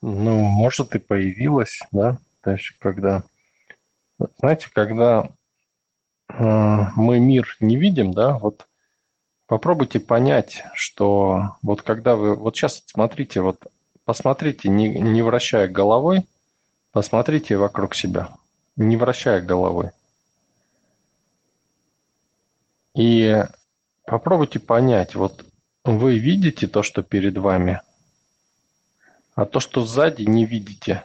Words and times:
Ну, 0.00 0.42
может, 0.42 0.94
и 0.94 0.98
появилась, 0.98 1.80
да, 1.90 2.18
то 2.42 2.52
есть 2.52 2.72
когда... 2.78 3.24
Знаете, 4.38 4.68
когда 4.72 5.28
э, 6.28 6.34
мы 6.96 7.18
мир 7.18 7.56
не 7.60 7.76
видим, 7.76 8.12
да, 8.12 8.38
вот 8.38 8.66
попробуйте 9.46 10.00
понять, 10.00 10.62
что 10.74 11.56
вот 11.62 11.82
когда 11.82 12.16
вы... 12.16 12.34
Вот 12.34 12.56
сейчас 12.56 12.82
смотрите, 12.86 13.40
вот 13.40 13.66
посмотрите, 14.04 14.68
не, 14.68 14.88
не 14.88 15.22
вращая 15.22 15.68
головой, 15.68 16.26
посмотрите 16.92 17.56
вокруг 17.56 17.94
себя, 17.94 18.30
не 18.76 18.96
вращая 18.96 19.40
головой. 19.40 19.90
И 22.94 23.44
попробуйте 24.04 24.58
понять, 24.58 25.14
вот 25.14 25.44
вы 25.84 26.18
видите 26.18 26.66
то, 26.66 26.82
что 26.82 27.02
перед 27.02 27.38
вами, 27.38 27.80
а 29.38 29.46
то, 29.46 29.60
что 29.60 29.86
сзади, 29.86 30.22
не 30.22 30.44
видите. 30.44 31.04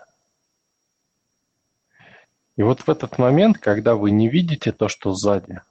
И 2.55 2.63
вот 2.63 2.79
в 2.79 2.89
этот 2.89 3.19
момент, 3.19 3.59
когда 3.59 3.93
вы 3.93 4.09
не 4.09 4.27
видите 4.27 4.71
то, 4.71 4.87
что 4.87 5.13
сзади, 5.13 5.61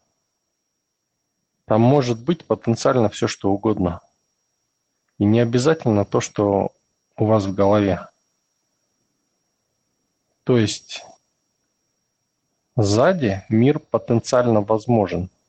там 1.64 1.80
может 1.80 2.22
быть 2.22 2.44
потенциально 2.44 3.08
все, 3.08 3.26
что 3.26 3.50
угодно. 3.50 4.00
И 5.18 5.24
не 5.24 5.40
обязательно 5.40 6.04
то, 6.04 6.20
что 6.20 6.70
у 7.16 7.24
вас 7.24 7.46
в 7.46 7.52
голове. 7.52 8.06
То 10.44 10.56
есть 10.56 11.04
сзади 12.76 13.42
мир 13.48 13.80
потенциально 13.80 14.60
возможен– 14.60 15.30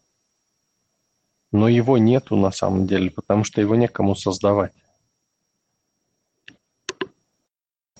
но 1.51 1.67
его 1.67 1.99
нету 1.99 2.35
на 2.35 2.51
самом 2.51 2.87
деле, 2.87 3.11
потому 3.11 3.43
что 3.43 3.61
его 3.61 3.75
некому 3.75 4.15
создавать. 4.15 4.73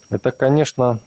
Это, 0.09 0.31
конечно, 0.31 1.01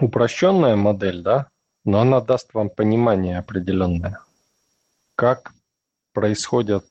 упрощенная 0.00 0.76
модель, 0.76 1.22
да, 1.22 1.48
но 1.84 2.00
она 2.00 2.20
даст 2.20 2.54
вам 2.54 2.70
понимание 2.70 3.38
определенное, 3.38 4.20
как 5.14 5.52
происходят 6.12 6.84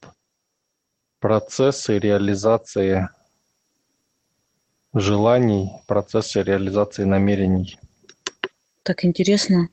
процессы 1.20 2.00
реализации 2.00 3.10
желаний, 4.94 5.72
процессы 5.88 6.42
реализации 6.42 7.04
намерений. 7.04 7.80
Так 8.84 9.06
интересно. 9.06 9.70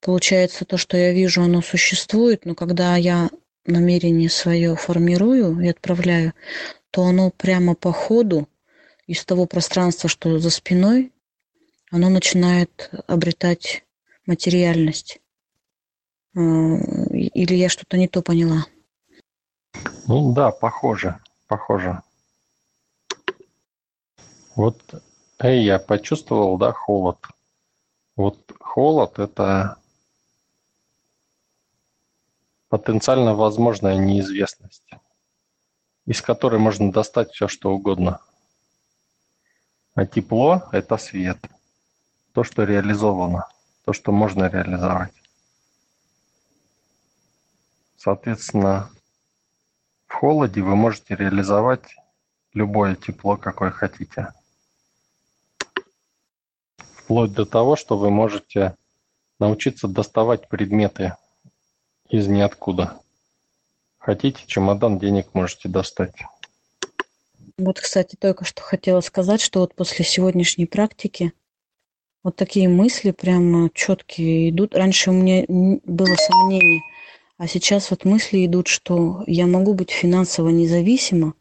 Получается, 0.00 0.64
то, 0.64 0.76
что 0.76 0.96
я 0.96 1.12
вижу, 1.12 1.42
оно 1.42 1.60
существует, 1.60 2.44
но 2.44 2.54
когда 2.54 2.96
я 2.96 3.30
намерение 3.66 4.30
свое 4.30 4.76
формирую 4.76 5.60
и 5.60 5.68
отправляю, 5.68 6.32
то 6.90 7.02
оно 7.02 7.30
прямо 7.30 7.74
по 7.74 7.92
ходу 7.92 8.48
из 9.08 9.24
того 9.24 9.46
пространства, 9.46 10.08
что 10.08 10.38
за 10.38 10.50
спиной, 10.50 11.12
оно 11.90 12.10
начинает 12.10 12.90
обретать 13.06 13.84
материальность. 14.26 15.20
А, 16.36 16.40
или 16.40 17.54
я 17.54 17.70
что-то 17.70 17.96
не 17.96 18.06
то 18.06 18.20
поняла? 18.22 18.66
Ну 20.06 20.32
да, 20.34 20.50
похоже, 20.50 21.18
похоже. 21.46 22.02
Вот, 24.54 24.78
эй, 25.38 25.64
я 25.64 25.78
почувствовал, 25.78 26.58
да, 26.58 26.72
холод. 26.72 27.18
Вот 28.14 28.38
холод– 28.60 29.18
это 29.20 29.78
потенциально 32.68 33.34
возможная 33.34 33.96
неизвестность, 33.96 34.90
из 36.04 36.20
которой 36.20 36.60
можно 36.60 36.92
достать 36.92 37.30
все, 37.30 37.48
что 37.48 37.70
угодно. 37.70 38.20
А 39.98 40.06
тепло– 40.06 40.62
это 40.70 40.96
свет, 40.96 41.38
то, 42.32 42.44
что 42.44 42.62
реализовано, 42.62 43.48
то, 43.84 43.92
что 43.92 44.12
можно 44.12 44.48
реализовать. 44.48 45.12
Соответственно, 47.96 48.90
в 50.06 50.12
холоде 50.12 50.62
вы 50.62 50.76
можете 50.76 51.16
реализовать 51.16 51.96
любое 52.52 52.94
тепло, 52.94 53.36
какое 53.36 53.72
хотите. 53.72 54.32
Вплоть 56.76 57.32
до 57.32 57.44
того, 57.44 57.74
что 57.74 57.98
вы 57.98 58.10
можете 58.10 58.76
научиться 59.40 59.88
доставать 59.88 60.48
предметы 60.48 61.16
из 62.08 62.28
ниоткуда. 62.28 63.00
Хотите 63.98 64.46
чемодан, 64.46 65.00
денег 65.00 65.34
можете 65.34 65.68
достать. 65.68 66.14
Вот, 67.58 67.80
кстати, 67.80 68.14
только 68.14 68.44
что 68.44 68.62
хотела 68.62 69.00
сказать, 69.00 69.40
что 69.40 69.60
вот 69.60 69.74
после 69.74 70.04
сегодняшней 70.04 70.66
практики 70.66 71.32
вот 72.22 72.36
такие 72.36 72.68
мысли 72.68 73.10
прямо 73.10 73.68
четкие 73.74 74.50
идут. 74.50 74.76
Раньше 74.76 75.10
у 75.10 75.12
меня 75.12 75.44
было 75.48 76.14
сомнение, 76.14 76.80
а 77.36 77.48
сейчас 77.48 77.90
вот 77.90 78.04
мысли 78.04 78.46
идут, 78.46 78.68
что 78.68 79.24
я 79.26 79.46
могу 79.46 79.74
быть 79.74 79.90
финансово 79.90 80.50
независима, 80.50 81.34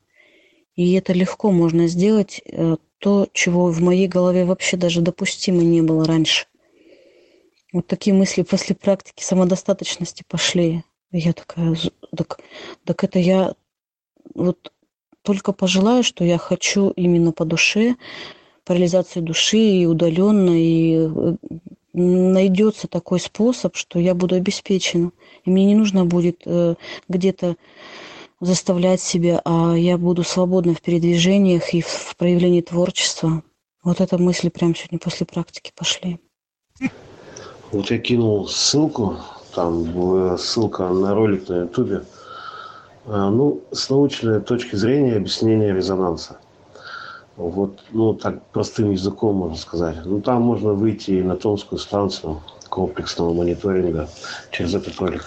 и 0.75 0.94
это 0.94 1.13
легко 1.13 1.51
можно 1.51 1.88
сделать, 1.88 2.41
э, 2.45 2.77
то, 2.97 3.27
чего 3.31 3.67
в 3.67 3.79
моей 3.81 4.07
голове 4.07 4.44
вообще 4.45 4.75
даже 4.75 5.01
допустимо 5.01 5.61
не 5.61 5.83
было 5.83 6.03
раньше. 6.06 6.47
Вот 7.73 7.85
такие 7.85 8.16
мысли 8.16 8.41
после 8.41 8.75
практики 8.75 9.23
самодостаточности 9.23 10.23
пошли. 10.27 10.83
Я 11.11 11.33
такая, 11.33 11.75
так, 12.16 12.39
так 12.85 13.03
это 13.03 13.19
я 13.19 13.53
вот 14.33 14.72
только 15.27 15.51
пожелаю, 15.51 16.03
что 16.03 16.23
я 16.23 16.38
хочу 16.38 16.91
именно 16.91 17.33
по 17.33 17.43
душе, 17.43 17.97
по 18.63 18.71
реализации 18.71 19.19
души 19.19 19.57
и 19.57 19.85
удаленно, 19.85 20.51
и 20.53 21.05
э, 21.05 21.35
найдется 21.91 22.88
такой 22.88 23.19
способ, 23.19 23.75
что 23.75 23.99
я 23.99 24.15
буду 24.15 24.35
обеспечена. 24.35 25.11
И 25.43 25.49
мне 25.49 25.65
не 25.65 25.75
нужно 25.75 26.05
будет 26.05 26.43
э, 26.45 26.75
где-то 27.09 27.57
заставлять 28.39 29.01
себя, 29.01 29.41
а 29.43 29.75
я 29.75 29.97
буду 29.97 30.23
свободна 30.23 30.73
в 30.73 30.81
передвижениях 30.81 31.73
и 31.73 31.81
в, 31.81 32.15
проявлении 32.15 32.61
творчества. 32.61 33.44
Вот 33.83 33.99
это 33.99 34.17
мысли 34.17 34.47
прямо 34.47 34.75
сегодня 34.75 34.99
после 34.99 35.25
практики 35.25 35.73
пошли. 35.75 36.19
Вот 37.73 37.91
я 37.91 37.97
кинул 37.97 38.47
ссылку, 38.47 39.17
там 39.53 40.38
ссылка 40.38 40.88
на 40.88 41.13
ролик 41.13 41.49
на 41.49 41.63
ютубе. 41.63 42.05
А, 43.09 43.29
ну, 43.29 43.63
с 43.72 43.90
научной 43.90 44.41
точки 44.41 44.75
зрения 44.75 45.16
объяснения 45.16 45.73
резонанса. 45.73 46.40
Вот, 47.38 47.84
ну, 47.91 48.13
так 48.13 48.45
простым 48.47 48.91
языком 48.91 49.38
можно 49.38 49.56
сказать. 49.56 49.97
Ну, 50.03 50.22
там 50.22 50.41
можно 50.41 50.73
выйти 50.73 51.12
и 51.12 51.23
на 51.23 51.38
Томскую 51.38 51.79
станцию 51.79 52.41
комплексного 52.69 53.34
мониторинга 53.34 54.09
через 54.51 54.75
этот 54.75 55.00
ролик. 55.00 55.25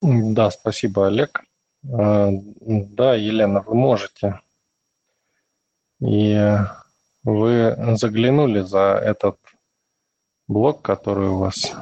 Да, 0.00 0.50
спасибо, 0.52 1.08
Олег. 1.08 1.42
А, 1.92 2.30
да, 2.30 3.14
Елена, 3.14 3.62
вы 3.62 3.74
можете. 3.74 4.40
И 6.00 6.56
вы 7.24 7.96
заглянули 7.96 8.60
за 8.60 9.00
этот 9.02 9.38
блок, 10.46 10.82
который 10.82 11.30
у 11.30 11.38
вас 11.38 11.72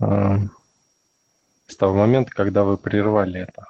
э, 0.00 0.38
с 1.68 1.76
того 1.76 1.94
момента, 1.94 2.32
когда 2.32 2.64
вы 2.64 2.76
прервали 2.76 3.42
это. 3.42 3.66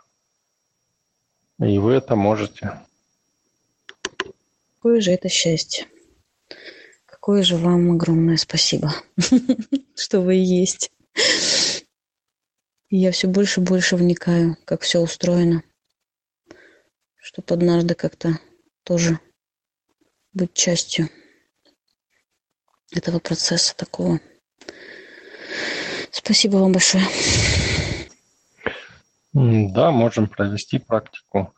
И 1.61 1.79
вы 1.79 1.95
это 1.95 2.15
можете. 2.15 2.81
Какое 4.77 5.01
же 5.01 5.11
это 5.11 5.29
счастье. 5.29 5.87
Какое 7.05 7.43
же 7.43 7.57
вам 7.57 7.93
огромное 7.93 8.37
спасибо, 8.37 8.95
что 9.95 10.21
вы 10.21 10.35
есть. 10.35 10.91
Я 12.91 13.13
все 13.13 13.29
больше 13.29 13.61
и 13.61 13.65
больше 13.65 13.97
вникаю, 13.97 14.57
как 14.65 14.83
все 14.83 15.01
устроено. 15.01 15.63
Чтобы 17.17 17.55
однажды 17.55 17.95
как-то 17.95 18.39
тоже 18.85 19.21
быть 20.33 20.55
частью 20.55 21.11
этого 22.93 23.19
процесса 23.19 23.77
такого 23.77 24.21
Спасибо 26.11 26.57
вам 26.57 26.73
большое. 26.73 27.05
Да, 29.39 29.93
можем 29.93 30.27
провести 30.27 30.79
практику. 30.81 31.55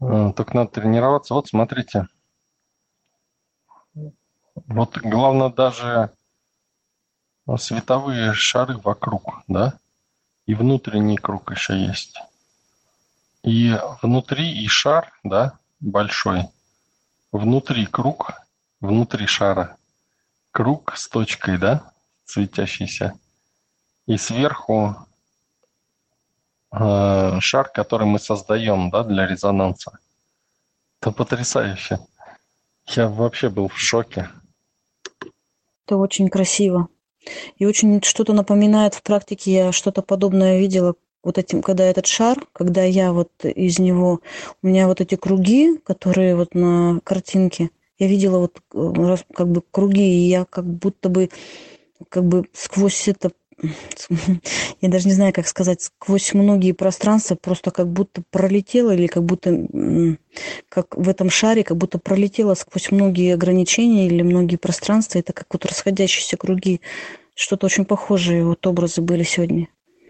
Э, 0.00 0.32
только 0.34 0.56
надо 0.56 0.72
тренироваться. 0.72 1.34
Вот 1.34 1.46
смотрите. 1.46 2.08
Вот 4.54 4.98
главное 4.98 5.50
даже 5.50 6.10
световые 7.56 8.32
шары 8.34 8.76
вокруг, 8.78 9.42
да? 9.46 9.78
И 10.46 10.54
внутренний 10.54 11.16
круг 11.16 11.52
еще 11.52 11.78
есть. 11.78 12.20
И 13.44 13.78
внутри 14.02 14.64
и 14.64 14.66
шар, 14.66 15.12
да, 15.22 15.60
большой. 15.78 16.48
Внутри 17.30 17.86
круг, 17.86 18.32
внутри 18.80 19.26
шара. 19.26 19.76
Круг 20.50 20.96
с 20.96 21.08
точкой, 21.08 21.58
да, 21.58 21.92
светящийся 22.24 23.16
и 24.06 24.16
сверху 24.16 25.05
э, 26.78 27.40
шар, 27.40 27.68
который 27.68 28.06
мы 28.06 28.18
создаем 28.18 28.90
да, 28.90 29.02
для 29.04 29.26
резонанса. 29.26 29.98
Это 31.00 31.12
потрясающе. 31.12 31.98
Я 32.88 33.08
вообще 33.08 33.48
был 33.48 33.68
в 33.68 33.78
шоке. 33.78 34.28
Это 35.86 35.96
очень 35.96 36.28
красиво. 36.28 36.88
И 37.58 37.66
очень 37.66 38.02
что-то 38.02 38.32
напоминает 38.32 38.94
в 38.94 39.02
практике, 39.02 39.52
я 39.52 39.72
что-то 39.72 40.02
подобное 40.02 40.58
видела 40.58 40.94
вот 41.22 41.38
этим, 41.38 41.60
когда 41.60 41.84
этот 41.84 42.06
шар, 42.06 42.38
когда 42.52 42.84
я 42.84 43.12
вот 43.12 43.30
из 43.42 43.80
него, 43.80 44.20
у 44.62 44.66
меня 44.66 44.86
вот 44.86 45.00
эти 45.00 45.16
круги, 45.16 45.76
которые 45.78 46.36
вот 46.36 46.54
на 46.54 47.00
картинке, 47.02 47.70
я 47.98 48.06
видела 48.06 48.38
вот 48.38 48.60
э, 48.74 49.16
как 49.34 49.48
бы 49.48 49.62
круги, 49.70 50.02
и 50.02 50.28
я 50.28 50.44
как 50.44 50.66
будто 50.66 51.08
бы 51.08 51.30
как 52.08 52.24
бы 52.24 52.44
сквозь 52.52 53.08
это 53.08 53.32
я 54.80 54.88
даже 54.88 55.08
не 55.08 55.14
знаю, 55.14 55.32
как 55.32 55.46
сказать, 55.46 55.82
сквозь 55.82 56.34
многие 56.34 56.72
пространства 56.72 57.36
просто 57.36 57.70
как 57.70 57.88
будто 57.88 58.22
пролетела 58.30 58.94
или 58.94 59.06
как 59.06 59.24
будто 59.24 60.18
как 60.68 60.96
в 60.96 61.08
этом 61.08 61.30
шаре, 61.30 61.64
как 61.64 61.76
будто 61.76 61.98
пролетела 61.98 62.54
сквозь 62.54 62.90
многие 62.90 63.34
ограничения 63.34 64.06
или 64.06 64.22
многие 64.22 64.56
пространства. 64.56 65.18
Это 65.18 65.32
как 65.32 65.46
вот 65.52 65.64
расходящиеся 65.64 66.36
круги. 66.36 66.80
Что-то 67.34 67.66
очень 67.66 67.84
похожие 67.84 68.44
вот 68.44 68.66
образы 68.66 69.00
были 69.00 69.22
сегодня. 69.22 69.68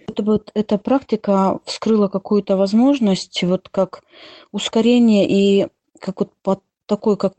Это 0.08 0.22
вот 0.22 0.50
эта 0.54 0.78
практика 0.78 1.58
вскрыла 1.64 2.08
какую-то 2.08 2.56
возможность, 2.56 3.42
вот 3.42 3.68
как 3.68 4.02
ускорение 4.52 5.28
и 5.28 5.66
как 6.00 6.20
вот 6.20 6.32
под 6.42 6.60
такой, 6.86 7.16
как 7.16 7.34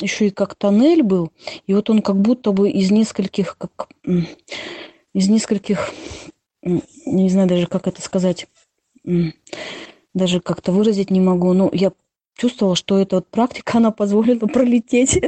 еще 0.00 0.28
и 0.28 0.30
как 0.30 0.54
тоннель 0.54 1.02
был, 1.02 1.32
и 1.66 1.74
вот 1.74 1.90
он 1.90 2.02
как 2.02 2.16
будто 2.16 2.52
бы 2.52 2.70
из 2.70 2.90
нескольких, 2.90 3.56
как 3.58 3.88
из 5.16 5.30
нескольких, 5.30 5.92
не 6.62 7.30
знаю 7.30 7.48
даже, 7.48 7.66
как 7.66 7.86
это 7.86 8.02
сказать, 8.02 8.48
даже 10.12 10.40
как-то 10.40 10.72
выразить 10.72 11.10
не 11.10 11.20
могу, 11.20 11.54
но 11.54 11.70
я 11.72 11.92
чувствовала, 12.36 12.76
что 12.76 12.98
эта 12.98 13.16
вот 13.16 13.28
практика, 13.28 13.78
она 13.78 13.92
позволила 13.92 14.46
пролететь 14.46 15.18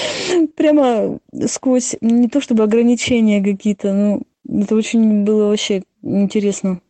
прямо 0.56 1.18
сквозь, 1.46 1.94
не 2.00 2.30
то 2.30 2.40
чтобы 2.40 2.62
ограничения 2.62 3.44
какие-то, 3.44 3.92
но 3.92 4.22
это 4.62 4.74
очень 4.74 5.24
было 5.24 5.50
вообще 5.50 5.82
интересно. 6.00 6.80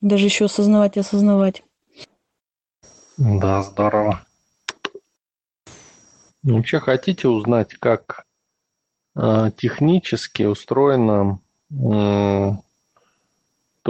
Даже 0.00 0.24
еще 0.24 0.46
осознавать 0.46 0.96
и 0.96 1.00
осознавать. 1.00 1.62
Да, 3.18 3.62
здорово. 3.62 4.24
Вообще 6.42 6.80
хотите 6.80 7.28
узнать, 7.28 7.74
как 7.74 8.24
э, 9.14 9.50
технически 9.58 10.44
устроена 10.44 11.38
то, 11.72 12.62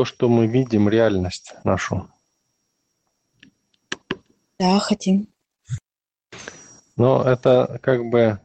что 0.05 0.29
мы 0.29 0.47
видим, 0.47 0.89
реальность 0.89 1.55
нашу. 1.65 2.09
Да, 4.59 4.79
хотим. 4.79 5.27
Но 6.97 7.23
это 7.23 7.81
как 7.83 8.05
бы 8.05 8.39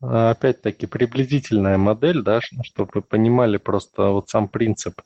опять-таки 0.00 0.86
приблизительная 0.86 1.78
модель, 1.78 2.22
да, 2.22 2.40
чтобы 2.62 2.90
вы 2.94 3.02
понимали 3.02 3.56
просто 3.58 4.08
вот 4.08 4.28
сам 4.30 4.48
принцип. 4.48 5.00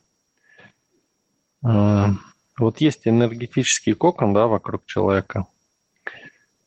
А, 1.63 2.11
вот 2.57 2.81
есть 2.81 3.07
энергетический 3.07 3.93
кокон, 3.93 4.33
да, 4.33 4.47
вокруг 4.47 4.85
человека, 4.85 5.45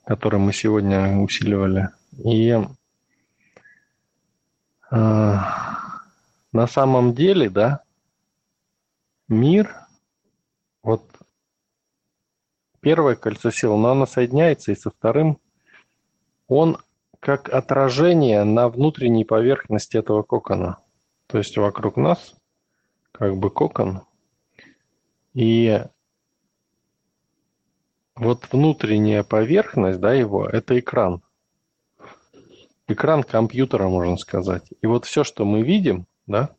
который 0.04 0.38
мы 0.38 0.52
сегодня 0.52 1.18
усиливали. 1.18 1.88
И 2.24 2.58
а, 4.90 5.73
на 6.54 6.68
самом 6.68 7.14
деле, 7.14 7.50
да, 7.50 7.82
мир, 9.26 9.74
вот 10.84 11.04
первое 12.80 13.16
кольцо 13.16 13.50
сил, 13.50 13.76
но 13.76 13.90
оно 13.90 14.06
соединяется 14.06 14.70
и 14.70 14.76
со 14.76 14.90
вторым, 14.90 15.40
он 16.46 16.78
как 17.18 17.48
отражение 17.48 18.44
на 18.44 18.68
внутренней 18.68 19.24
поверхности 19.24 19.96
этого 19.96 20.22
кокона. 20.22 20.78
То 21.26 21.38
есть 21.38 21.56
вокруг 21.56 21.96
нас 21.96 22.36
как 23.10 23.36
бы 23.36 23.50
кокон. 23.50 24.02
И 25.32 25.82
вот 28.14 28.46
внутренняя 28.52 29.24
поверхность, 29.24 29.98
да, 29.98 30.14
его, 30.14 30.46
это 30.46 30.78
экран. 30.78 31.20
Экран 32.86 33.24
компьютера, 33.24 33.88
можно 33.88 34.16
сказать. 34.18 34.68
И 34.82 34.86
вот 34.86 35.04
все, 35.04 35.24
что 35.24 35.44
мы 35.44 35.62
видим, 35.62 36.06
да, 36.26 36.54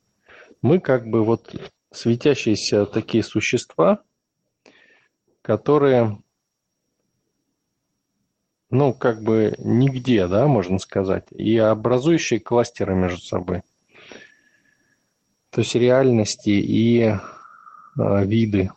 мы 0.61 0.79
как 0.79 1.07
бы 1.07 1.23
вот 1.23 1.55
светящиеся 1.91 2.85
такие 2.85 3.23
существа, 3.23 4.03
которые, 5.41 6.21
ну, 8.69 8.93
как 8.93 9.21
бы 9.21 9.55
нигде, 9.59 10.27
да, 10.27 10.47
можно 10.47 10.79
сказать, 10.79 11.27
и 11.31 11.57
образующие 11.57 12.39
кластеры 12.39 12.95
между 12.95 13.21
собой. 13.21 13.61
То 15.51 15.61
есть 15.61 15.75
реальности 15.75 16.49
и 16.49 17.01
э, 17.01 17.17
виды, 17.97 18.71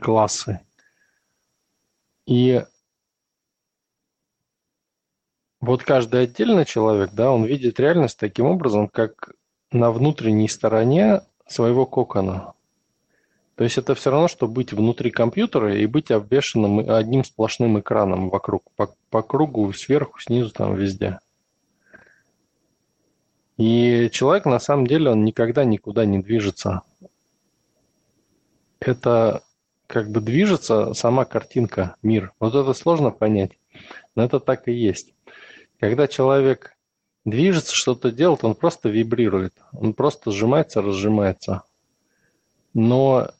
классы. 0.00 0.60
И 2.26 2.64
вот 5.60 5.82
каждый 5.82 6.22
отдельный 6.22 6.64
человек, 6.64 7.10
да, 7.12 7.32
он 7.32 7.44
видит 7.44 7.80
реальность 7.80 8.18
таким 8.18 8.46
образом, 8.46 8.88
как 8.88 9.32
на 9.72 9.90
внутренней 9.90 10.48
стороне 10.48 11.22
своего 11.46 11.86
кокона. 11.86 12.54
То 13.56 13.64
есть 13.64 13.76
это 13.76 13.94
все 13.94 14.10
равно, 14.10 14.26
что 14.26 14.48
быть 14.48 14.72
внутри 14.72 15.10
компьютера 15.10 15.76
и 15.76 15.84
быть 15.86 16.10
обвешенным 16.10 16.78
одним 16.90 17.24
сплошным 17.24 17.78
экраном 17.78 18.30
вокруг, 18.30 18.64
по, 18.74 18.94
по 19.10 19.22
кругу, 19.22 19.72
сверху, 19.72 20.18
снизу, 20.18 20.50
там 20.50 20.74
везде. 20.76 21.18
И 23.58 24.08
человек 24.12 24.46
на 24.46 24.58
самом 24.58 24.86
деле, 24.86 25.10
он 25.10 25.24
никогда 25.24 25.64
никуда 25.64 26.06
не 26.06 26.20
движется. 26.20 26.80
Это 28.78 29.42
как 29.86 30.10
бы 30.10 30.22
движется 30.22 30.94
сама 30.94 31.26
картинка, 31.26 31.96
мир. 32.00 32.32
Вот 32.40 32.54
это 32.54 32.72
сложно 32.72 33.10
понять, 33.10 33.58
но 34.14 34.24
это 34.24 34.40
так 34.40 34.68
и 34.68 34.72
есть. 34.72 35.12
Когда 35.78 36.08
человек 36.08 36.74
движется, 37.24 37.74
что-то 37.74 38.10
делает, 38.10 38.44
он 38.44 38.54
просто 38.54 38.88
вибрирует. 38.88 39.54
Он 39.72 39.94
просто 39.94 40.30
сжимается, 40.30 40.82
разжимается. 40.82 41.62
Но 42.74 43.30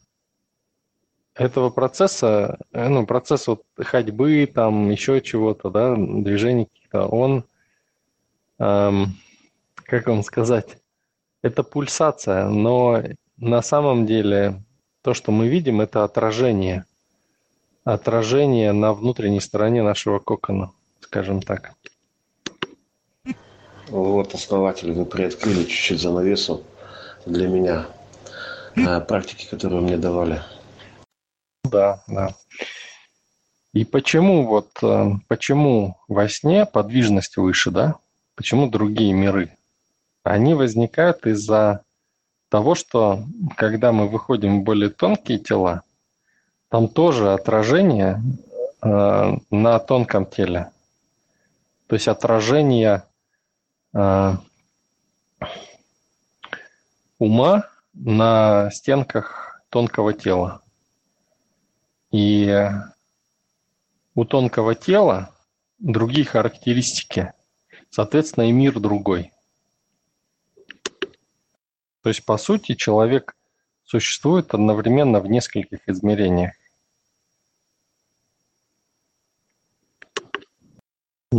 этого 1.35 1.71
процесса, 1.71 2.59
э, 2.73 2.88
ну, 2.88 3.06
процесс 3.06 3.47
вот 3.47 3.62
ходьбы, 3.79 4.50
там, 4.53 4.91
еще 4.91 5.21
чего-то, 5.21 5.71
да, 5.71 5.94
движений 5.97 6.67
каких-то, 6.67 7.06
он, 7.06 7.44
эм, 8.59 9.17
как 9.75 10.07
вам 10.07 10.23
сказать, 10.23 10.78
это 11.43 11.62
пульсация, 11.62 12.49
но 12.49 13.02
на 13.38 13.62
самом 13.62 14.05
деле 14.07 14.62
то, 15.02 15.14
что 15.14 15.33
мы 15.33 15.49
видим, 15.49 15.81
это 15.81 16.05
отражение. 16.05 16.85
Отражение 17.85 18.73
на 18.73 18.93
внутренней 18.93 19.40
стороне 19.40 19.83
нашего 19.83 20.19
кокона, 20.19 20.73
скажем 21.00 21.40
так. 21.40 21.73
Вот 23.90 24.35
основатели 24.35 24.92
вы 24.92 25.04
приоткрыли 25.04 25.64
чуть-чуть 25.64 26.00
занавесу 26.00 26.62
для 27.26 27.49
меня 27.49 27.87
а, 28.76 29.00
практики, 29.00 29.49
которые 29.50 29.80
мне 29.80 29.97
давали. 29.97 30.42
Да, 31.64 32.00
да. 32.06 32.28
И 33.73 33.85
почему 33.85 34.47
вот 34.47 34.70
э, 34.82 35.11
почему 35.26 35.97
во 36.06 36.28
сне 36.28 36.66
подвижность 36.66 37.37
выше, 37.37 37.73
да? 37.73 37.97
Почему 38.37 38.68
другие 38.68 39.12
миры? 39.12 39.56
Они 40.23 40.54
возникают 40.54 41.26
из-за 41.26 41.82
того, 42.49 42.76
что 42.76 43.25
когда 43.56 43.92
мы 43.92 44.09
выходим 44.09 44.61
в 44.61 44.64
более 44.64 44.90
тонкие 44.90 45.38
тела, 45.38 45.82
там 46.68 46.88
тоже 46.88 47.32
отражение 47.32 48.23
э, 48.82 49.37
на 49.50 49.78
тонком 49.80 50.26
теле. 50.26 50.70
То 51.88 51.94
есть 51.94 52.06
отражение 52.06 53.02
Э, 53.02 53.10
ума 57.18 57.64
на 57.94 58.70
стенках 58.70 59.62
тонкого 59.68 60.12
тела. 60.12 60.62
И 62.11 62.68
у 64.14 64.25
тонкого 64.25 64.75
тела 64.75 65.35
другие 65.78 66.25
характеристики, 66.25 67.32
соответственно, 67.88 68.49
и 68.49 68.52
мир 68.52 68.78
другой. 68.80 69.32
То 72.02 72.09
есть, 72.09 72.25
по 72.25 72.38
сути, 72.38 72.75
человек 72.75 73.37
существует 73.85 74.54
одновременно 74.54 75.20
в 75.20 75.26
нескольких 75.28 75.88
измерениях. 75.88 76.52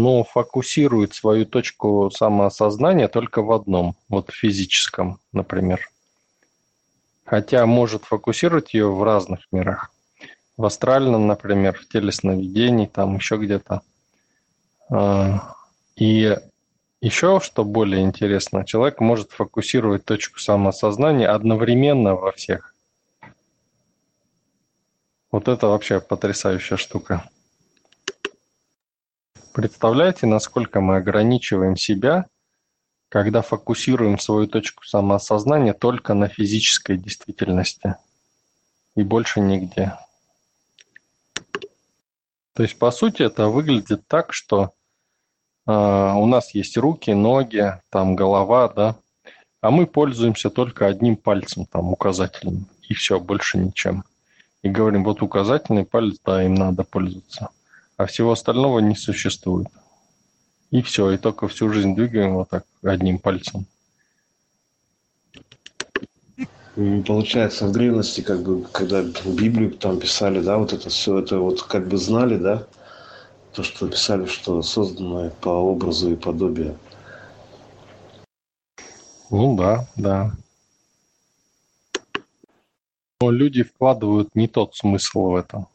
Но 0.01 0.23
фокусирует 0.23 1.13
свою 1.13 1.45
точку 1.45 2.09
самоосознания 2.09 3.07
только 3.07 3.43
в 3.43 3.51
одном, 3.51 3.95
вот 4.09 4.31
физическом, 4.31 5.19
например. 5.31 5.89
Хотя 7.23 7.65
может 7.67 8.05
фокусировать 8.05 8.73
ее 8.73 8.91
в 8.91 9.03
разных 9.03 9.41
мирах. 9.51 9.91
В 10.57 10.65
астральном, 10.65 11.27
например, 11.27 11.77
в 11.77 11.87
теле 11.87 12.11
сновидений, 12.11 12.87
там 12.87 13.15
еще 13.15 13.37
где-то. 13.37 13.81
А, 14.89 15.55
и 15.95 16.35
Еще 17.01 17.39
что 17.39 17.63
более 17.63 18.03
интересно, 18.03 18.63
человек 18.63 18.99
может 18.99 19.31
фокусировать 19.31 20.05
точку 20.05 20.39
самосознания 20.39 21.27
одновременно 21.27 22.15
во 22.15 22.31
всех. 22.31 22.75
Вот 25.31 25.47
это 25.47 25.67
вообще 25.67 25.99
потрясающая 25.99 26.77
штука. 26.77 27.23
Представляете, 29.53 30.27
насколько 30.27 30.79
мы 30.79 30.97
ограничиваем 30.97 31.75
себя, 31.75 32.27
когда 33.09 33.41
фокусируем 33.41 34.17
свою 34.17 34.47
точку 34.47 34.85
самоосознания 34.85 35.73
только 35.73 36.13
на 36.13 36.29
физической 36.29 36.97
действительности 36.97 37.95
и 38.95 39.03
больше 39.03 39.41
нигде. 39.41 39.97
То 42.53 42.63
есть, 42.63 42.79
по 42.79 42.91
сути, 42.91 43.23
это 43.23 43.47
выглядит 43.47 44.07
так, 44.07 44.31
что 44.31 44.71
э, 45.67 45.71
у 45.71 46.25
нас 46.25 46.53
есть 46.53 46.77
руки, 46.77 47.11
ноги, 47.11 47.77
там 47.89 48.15
голова, 48.15 48.69
да, 48.69 48.95
а 49.59 49.71
мы 49.71 49.85
пользуемся 49.85 50.49
только 50.49 50.87
одним 50.87 51.17
пальцем, 51.17 51.65
там, 51.65 51.91
указательным, 51.91 52.67
и 52.87 52.93
все, 52.93 53.19
больше 53.19 53.57
ничем. 53.57 54.05
И 54.63 54.69
говорим, 54.69 55.03
вот 55.03 55.21
указательный 55.21 55.85
палец, 55.85 56.19
да, 56.23 56.43
им 56.43 56.55
надо 56.55 56.83
пользоваться. 56.83 57.49
А 58.01 58.07
всего 58.07 58.31
остального 58.31 58.79
не 58.79 58.95
существует. 58.95 59.67
И 60.71 60.81
все, 60.81 61.11
и 61.11 61.17
только 61.17 61.47
всю 61.47 61.71
жизнь 61.71 61.93
двигаем 61.93 62.33
вот 62.33 62.49
так 62.49 62.65
одним 62.81 63.19
пальцем. 63.19 63.67
Получается, 66.73 67.67
в 67.67 67.71
древности, 67.71 68.21
как 68.21 68.41
бы, 68.41 68.63
когда 68.71 69.03
Библию 69.03 69.69
там 69.69 69.99
писали, 69.99 70.41
да, 70.41 70.57
вот 70.57 70.73
это 70.73 70.89
все, 70.89 71.19
это 71.19 71.37
вот 71.37 71.61
как 71.61 71.87
бы 71.87 71.97
знали, 71.97 72.37
да, 72.37 72.65
то, 73.53 73.61
что 73.61 73.87
писали, 73.87 74.25
что 74.25 74.63
создано 74.63 75.29
по 75.39 75.49
образу 75.49 76.11
и 76.11 76.15
подобию. 76.15 76.79
Ну 79.29 79.55
да, 79.57 79.87
да. 79.95 80.31
Но 83.21 83.29
люди 83.29 83.61
вкладывают 83.61 84.33
не 84.33 84.47
тот 84.47 84.75
смысл 84.75 85.29
в 85.29 85.35
это. 85.35 85.67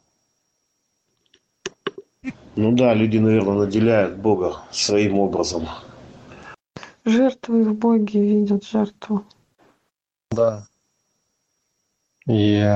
Ну 2.57 2.71
да, 2.71 2.95
люди, 2.95 3.19
наверное, 3.19 3.65
наделяют 3.65 4.17
Бога 4.17 4.63
своим 4.71 5.19
образом. 5.19 5.67
Жертвы 7.05 7.63
в 7.63 7.75
Боге 7.75 8.19
видят 8.19 8.65
жертву. 8.65 9.23
Да. 10.31 10.67
И 12.27 12.67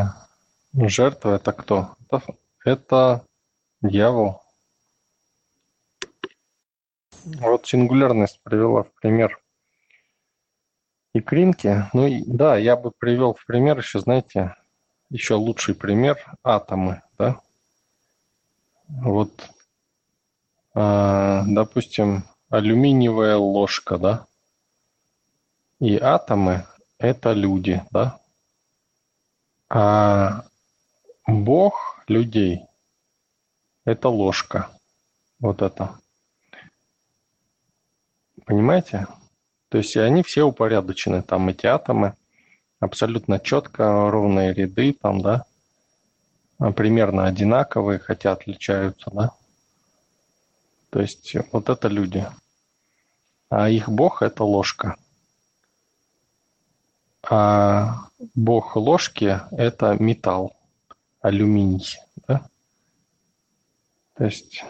жертва 0.71 1.35
это 1.37 1.51
кто? 1.51 1.95
Это, 2.11 2.35
это 2.63 3.25
дьявол. 3.81 4.43
Вот 7.25 7.65
сингулярность 7.65 8.39
привела 8.43 8.83
в 8.83 8.93
пример 9.01 9.39
икринки. 11.13 11.85
Ну 11.93 12.05
и 12.05 12.23
да, 12.27 12.55
я 12.55 12.77
бы 12.77 12.91
привел 12.91 13.33
в 13.33 13.43
пример 13.47 13.79
еще, 13.79 13.99
знаете, 13.99 14.55
еще 15.09 15.33
лучший 15.33 15.73
пример 15.73 16.23
атомы, 16.43 17.01
да? 17.17 17.41
Вот, 18.87 19.31
допустим, 20.73 22.23
алюминиевая 22.49 23.37
ложка, 23.37 23.97
да? 23.97 24.25
И 25.79 25.97
атомы– 25.97 26.65
это 26.97 27.33
люди, 27.33 27.83
да? 27.91 28.19
А 29.69 30.43
Бог 31.27 32.03
людей– 32.07 32.65
это 33.85 34.09
ложка. 34.09 34.69
Вот 35.39 35.61
это. 35.61 35.99
Понимаете? 38.45 39.07
То 39.69 39.77
есть 39.77 39.95
они 39.97 40.23
все 40.23 40.43
упорядочены. 40.43 41.21
Там 41.23 41.49
эти 41.49 41.65
атомы 41.65 42.15
абсолютно 42.81 43.39
четко, 43.39 44.11
ровные 44.11 44.53
ряды 44.53 44.91
там, 44.91 45.21
да, 45.21 45.45
а 46.59 46.71
примерно 46.73 47.25
одинаковые, 47.25 47.99
хотя 47.99 48.33
отличаются, 48.33 49.09
да. 49.11 49.31
То 50.91 50.99
есть 50.99 51.35
вот 51.51 51.69
это 51.69 51.87
люди. 51.87 52.27
А 53.49 53.69
их 53.69 53.89
бог– 53.89 54.21
это 54.21 54.43
ложка. 54.43 54.97
А 57.23 58.07
бог 58.35 58.75
ложки– 58.75 59.39
это 59.51 59.95
металл, 60.01 60.53
алюминий. 61.21 61.97
Да? 62.27 62.45
То 64.15 64.25
есть, 64.25 64.63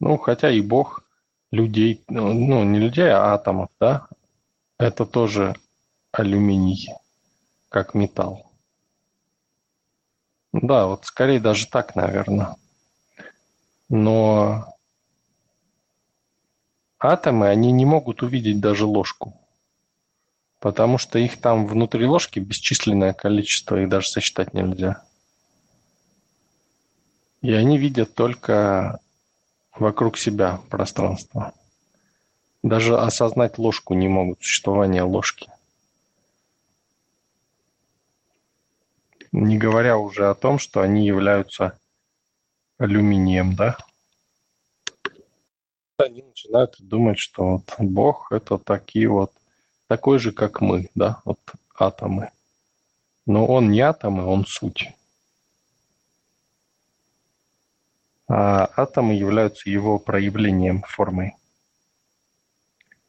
ну, 0.00 0.16
хотя 0.16 0.50
и 0.50 0.62
бог 0.62 1.04
людей, 1.50 2.02
ну, 2.08 2.32
ну, 2.32 2.64
не 2.64 2.78
людей, 2.78 3.10
а 3.10 3.34
атомов, 3.34 3.68
да, 3.78 4.08
это 4.78 5.04
тоже 5.04 5.56
алюминий, 6.10 6.88
как 7.68 7.92
металл. 7.92 8.50
Да, 10.52 10.86
вот 10.86 11.04
скорее 11.04 11.38
даже 11.38 11.66
так, 11.68 11.94
наверное. 11.96 12.56
Но 13.88 14.74
атомы, 17.00 17.48
они 17.48 17.72
не 17.72 17.84
могут 17.84 18.22
увидеть 18.22 18.60
даже 18.60 18.86
ложку 18.86 19.34
потому 20.60 20.98
что 20.98 21.18
их 21.18 21.40
там 21.40 21.66
внутри 21.66 22.06
ложки 22.06 22.38
бесчисленное 22.38 23.14
количество, 23.14 23.80
их 23.80 23.88
даже 23.88 24.08
сосчитать 24.08 24.54
нельзя. 24.54 25.02
И 27.40 27.52
они 27.52 27.78
видят 27.78 28.14
только 28.14 29.00
вокруг 29.74 30.18
себя 30.18 30.60
пространство. 30.68 31.54
Даже 32.62 32.98
осознать 32.98 33.56
ложку 33.56 33.94
не 33.94 34.08
могут, 34.08 34.42
существование 34.42 35.02
ложки. 35.02 35.50
Не 39.32 39.56
говоря 39.56 39.96
уже 39.96 40.28
о 40.28 40.34
том, 40.34 40.58
что 40.58 40.82
они 40.82 41.06
являются 41.06 41.78
алюминием, 42.78 43.54
да? 43.54 43.78
Они 46.00 46.22
начинают 46.22 46.76
думать, 46.78 47.18
что 47.18 47.44
вот 47.44 47.74
Бог– 47.78 48.28
это 48.32 48.56
такие 48.58 49.08
вот 49.08 49.32
такой 49.86 50.18
же, 50.18 50.32
как 50.32 50.60
мы, 50.60 50.88
да, 50.94 51.20
вот 51.24 51.38
атомы. 51.78 52.30
Но 53.26 53.46
он 53.46 53.70
не 53.70 53.80
атомы, 53.80 54.24
он 54.24 54.46
суть. 54.46 54.92
А 58.28 58.70
атомы 58.76 59.14
являются 59.14 59.68
его 59.68 59.98
проявлением 59.98 60.82
формы. 60.82 61.36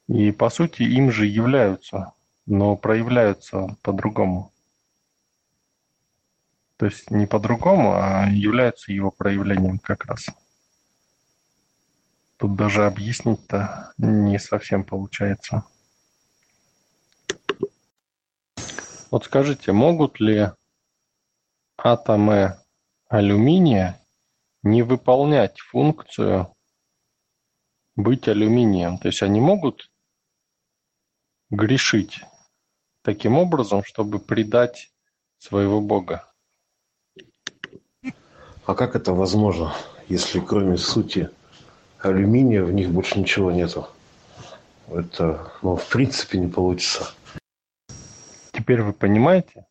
И 0.08 0.32
по 0.32 0.50
сути 0.50 0.84
им 0.84 1.12
же 1.12 1.26
являются, 1.26 2.14
но 2.46 2.76
проявляются 2.76 3.78
по-другому. 3.84 4.52
То 6.76 6.88
есть 6.88 7.10
не 7.12 7.26
по-другому, 7.26 7.94
а 7.94 8.28
являются 8.30 8.92
его 8.92 9.12
проявлением 9.12 9.80
как 9.80 10.06
раз. 10.06 10.28
Тут 12.42 12.56
даже 12.56 12.88
объяснить-то 12.88 13.94
не 14.00 14.40
совсем 14.40 14.84
получается. 14.84 15.64
Вот 19.12 19.26
скажите, 19.26 19.74
могут 19.74 20.20
ли 20.20 20.50
атомы 21.78 22.58
алюминия 23.10 24.04
не 24.64 24.82
выполнять 24.82 25.60
функцию 25.60 26.52
быть 27.96 28.28
алюминием? 28.28 28.98
То 28.98 29.10
есть 29.10 29.22
они 29.22 29.40
могут 29.40 29.92
грешить 31.52 32.22
таким 33.04 33.38
образом, 33.38 33.84
чтобы 33.84 34.18
предать 34.18 34.92
своего 35.38 35.80
бога? 35.80 36.28
А 38.66 38.74
как 38.74 38.96
это 38.96 39.14
возможно, 39.14 39.76
если 40.08 40.40
кроме 40.40 40.78
сути 40.78 41.30
алюминия 42.02 42.64
в 42.64 42.72
них 42.72 42.90
больше 42.90 43.20
ничего 43.20 43.52
нету? 43.52 43.88
Это, 44.88 45.52
ну, 45.62 45.76
в 45.76 45.88
принципе 45.88 46.38
не 46.38 46.48
получится. 46.48 47.12
Теперь 48.52 48.82
вы 48.82 48.94
понимаете, 48.94 49.66